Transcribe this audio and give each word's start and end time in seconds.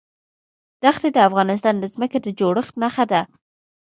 دښتې 0.83 1.09
د 1.13 1.17
افغانستان 1.29 1.75
د 1.79 1.85
ځمکې 1.93 2.17
د 2.21 2.27
جوړښت 2.39 2.73
نښه 2.81 3.05
ده. 3.11 3.21